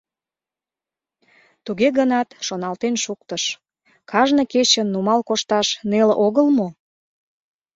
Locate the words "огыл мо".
6.25-6.67